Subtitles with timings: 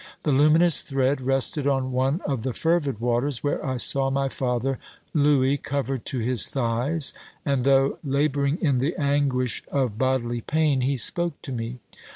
[0.23, 4.79] The luminous thread rested on one of the fervid waters, where I saw my father
[5.13, 7.13] Louis covered to his thighs,
[7.45, 11.81] and though labouring in the anguish of bodily pain, he spoke to me.